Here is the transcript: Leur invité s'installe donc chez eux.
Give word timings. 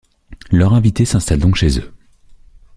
Leur 0.49 0.73
invité 0.73 1.05
s'installe 1.05 1.37
donc 1.37 1.53
chez 1.53 1.77
eux. 1.77 1.93